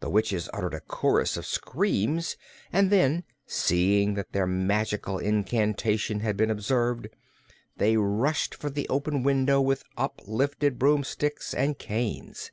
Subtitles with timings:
[0.00, 2.38] The witches uttered a chorus of screams
[2.72, 7.08] and then, seeing that their magical incantation had been observed,
[7.76, 12.50] they rushed for the open window with uplifted broomsticks and canes.